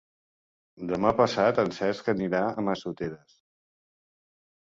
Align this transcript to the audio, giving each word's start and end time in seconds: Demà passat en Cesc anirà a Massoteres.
Demà 0.91 1.09
passat 1.17 1.59
en 1.65 1.69
Cesc 1.79 2.09
anirà 2.15 2.41
a 2.61 2.65
Massoteres. 2.69 3.37